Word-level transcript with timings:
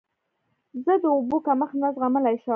زه 0.85 0.93
د 1.01 1.05
اوبو 1.15 1.37
کمښت 1.45 1.75
نه 1.81 1.89
زغملی 1.95 2.35
شم. 2.43 2.49